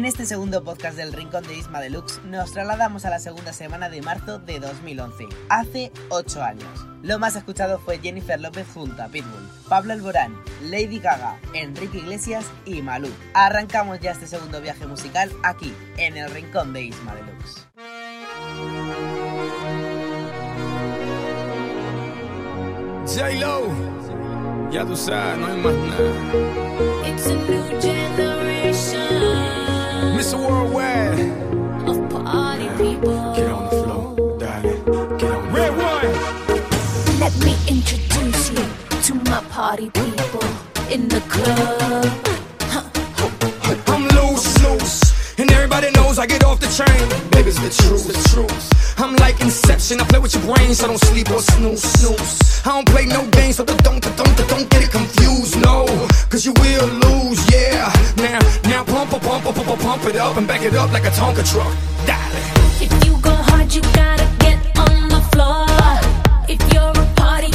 [0.00, 3.90] En este segundo podcast del Rincón de Isma Deluxe nos trasladamos a la segunda semana
[3.90, 6.86] de marzo de 2011, hace 8 años.
[7.02, 12.46] Lo más escuchado fue Jennifer López junto a Pitbull, Pablo Alborán, Lady Gaga, Enrique Iglesias
[12.64, 13.10] y Malú.
[13.34, 17.66] Arrancamos ya este segundo viaje musical aquí, en el Rincón de Isma Deluxe.
[23.06, 27.06] J-Lo, ya tú sabes, no hay más nada.
[27.06, 28.49] It's a new generation
[30.20, 30.36] Mr.
[30.36, 31.18] Worldwide,
[31.88, 33.34] of party people.
[33.34, 34.84] get on the floor, darling,
[35.16, 35.50] get on.
[35.50, 36.12] Red one.
[37.18, 38.62] Let me introduce you
[39.04, 40.44] to my party people
[40.90, 42.04] in the club.
[43.86, 47.19] I'm loose, loose, and everybody knows I get off the train.
[47.50, 48.96] It's the truth.
[48.96, 52.62] I'm like Inception, I play with your brain, so don't sleep or snooze, snooze.
[52.64, 55.84] I don't play no games, so don't, don't, don't, don't get it confused, no.
[56.28, 57.90] Cause you will lose, yeah.
[58.18, 58.38] Now,
[58.70, 61.42] now pump, pump, pump, pump, pump, it up and back it up like a Tonka
[61.42, 61.74] truck.
[62.06, 62.46] Darling.
[62.78, 65.66] If you go hard, you gotta get on the floor.
[66.46, 67.50] If you're a party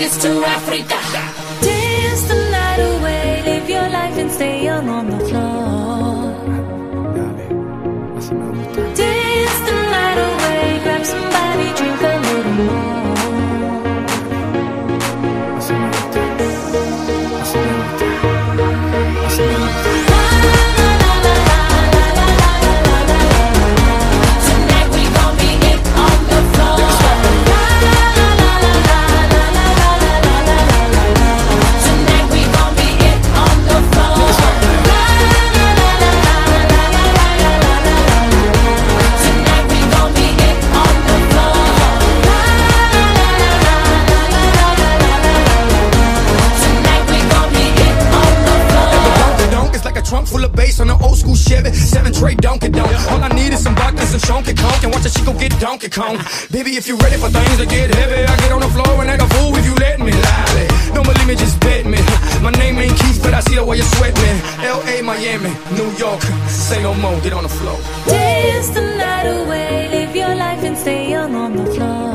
[0.00, 1.37] It's to Africa.
[55.78, 56.18] Donkey Kong.
[56.50, 59.08] Baby, if you ready for things to get heavy, I get on the floor and
[59.10, 60.10] act a fool if you let me.
[60.10, 60.66] Lally.
[60.92, 61.98] Don't believe me, just bet me.
[62.42, 64.30] My name ain't Keith, but I see the way you sweat me.
[64.66, 66.20] L.A., Miami, New York.
[66.48, 67.78] Say no more, get on the floor.
[68.08, 72.07] Dance the night away, live your life and stay young on the floor.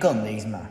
[0.00, 0.70] Rincón de Isma.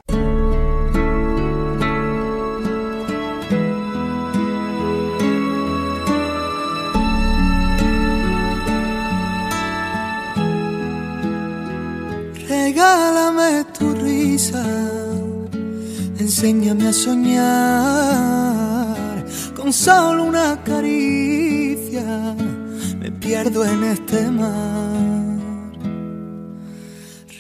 [12.48, 14.66] Regálame tu risa,
[16.18, 18.06] enséñame a soñar
[19.56, 22.36] con solo una caricia.
[23.00, 24.90] Me pierdo en este mar.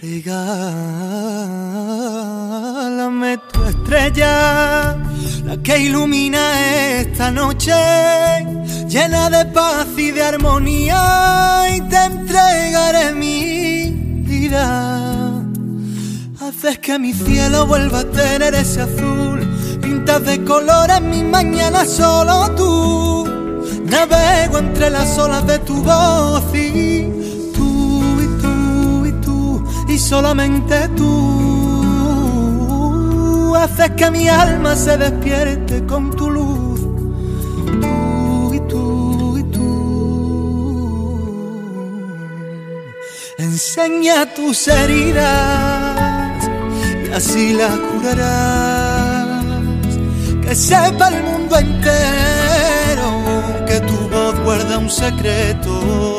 [0.02, 1.69] Regálame
[4.18, 7.74] la que ilumina esta noche,
[8.88, 13.92] llena de paz y de armonía, y te entregaré mi
[14.26, 15.32] vida.
[16.42, 19.40] Haces que mi cielo vuelva a tener ese azul,
[19.82, 23.28] pintas de colores mi mañana solo tú.
[23.86, 27.04] Navego entre las olas de tu voz y
[27.56, 31.39] tú y tú y tú y solamente tú
[33.60, 36.80] haces que mi alma se despierte con tu luz.
[37.82, 39.70] Tú y tú y tú.
[43.38, 46.50] Enseña tus heridas
[47.06, 49.46] y así las curarás.
[50.44, 53.10] Que sepa el mundo entero
[53.68, 56.19] que tu voz guarda un secreto.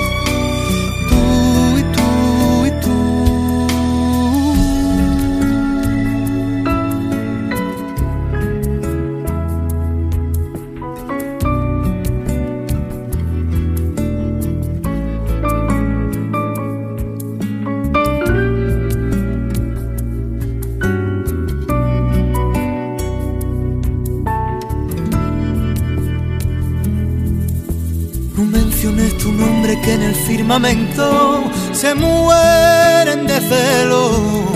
[28.83, 34.51] Menciones tu nombre que en el firmamento se mueren de celo.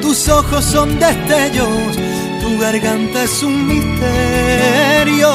[0.00, 1.96] Tus ojos son destellos,
[2.40, 5.30] tu garganta es un misterio.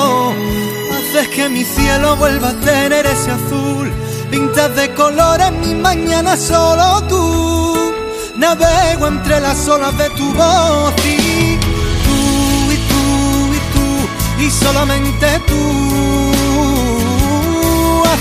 [0.94, 3.91] Haces que mi cielo vuelva a tener ese azul.
[4.29, 7.91] Pintas de colores mi mañana solo tú.
[8.38, 11.58] Navego entre las olas de tu voz y
[12.06, 16.00] tú y tú y tú y solamente tú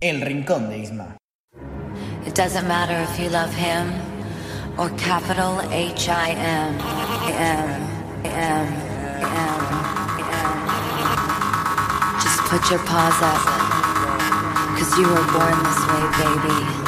[0.00, 1.16] El Rincón de Isma.
[2.24, 3.92] It doesn't matter if you love him
[4.78, 6.78] or capital H I M.
[7.34, 7.82] M.
[8.24, 8.68] M.
[8.68, 9.58] M.
[10.22, 10.54] M.
[12.22, 13.42] Just put your paws up.
[14.78, 16.87] Cause you were born this way, baby.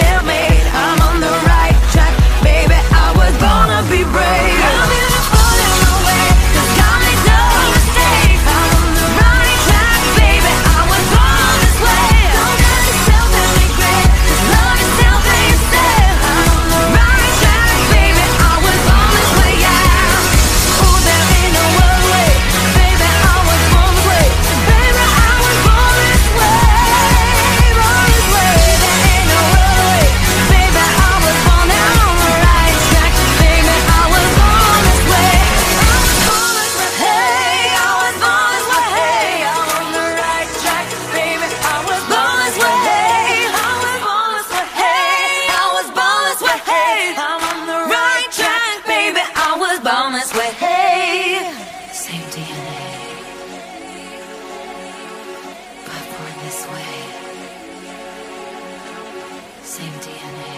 [59.63, 60.55] Same DNA,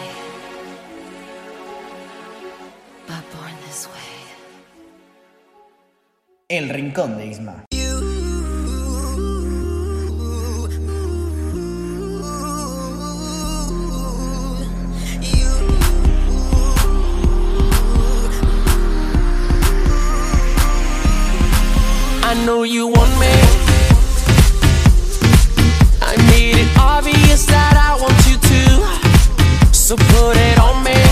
[3.08, 4.14] but born this way.
[6.50, 7.66] El rincón de Isma.
[22.26, 23.43] I know you want me
[27.06, 29.76] obvious that I want you to.
[29.76, 31.03] So put it on me.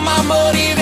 [0.00, 0.79] my money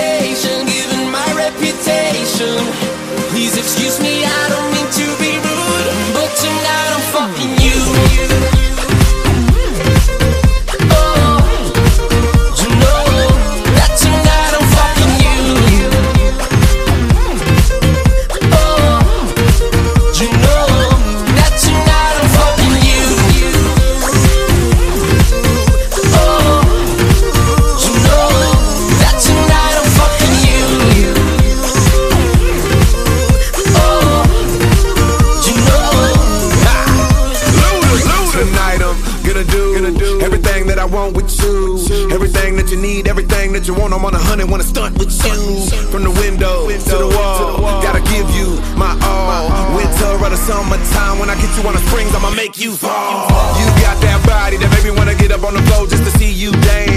[40.99, 41.79] want with you.
[42.11, 45.11] Everything that you need, everything that you want, I'm on a hundred, wanna stunt with
[45.25, 45.39] you.
[45.91, 49.47] From the window to the wall, gotta give you my all.
[49.75, 53.29] Winter or the summertime, when I get you on the springs, I'ma make you fall.
[53.59, 56.11] You got that body that made me wanna get up on the floor just to
[56.19, 56.88] see you dance.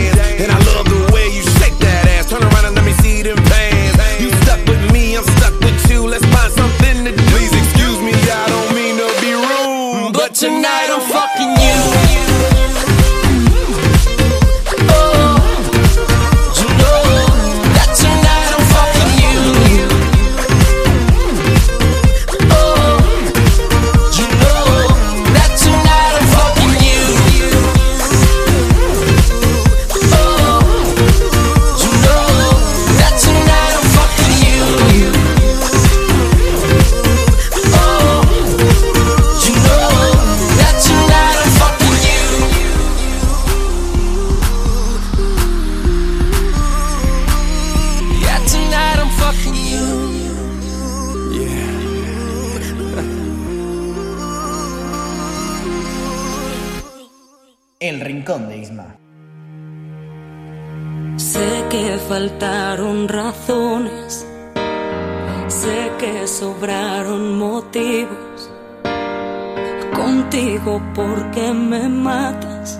[69.94, 72.78] Contigo porque me matas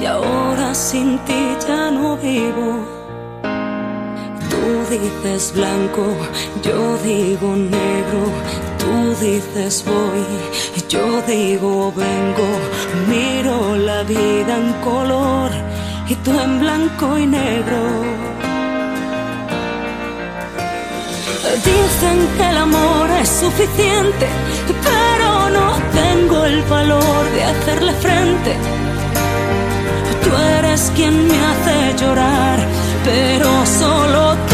[0.00, 2.84] y ahora sin ti ya no vivo.
[4.50, 6.04] Tú dices blanco,
[6.62, 8.22] yo digo negro.
[8.78, 10.24] Tú dices voy,
[10.88, 12.48] yo digo vengo.
[13.08, 15.50] Miro la vida en color
[16.08, 18.33] y tú en blanco y negro.
[22.04, 24.26] Que el amor es suficiente,
[24.82, 28.56] pero no tengo el valor de hacerle frente.
[30.22, 32.58] Tú eres quien me hace llorar,
[33.04, 34.53] pero solo tú